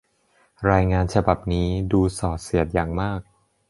[0.71, 3.19] รายงานฉบับนี้ดูส่อเสียดอย่างมาก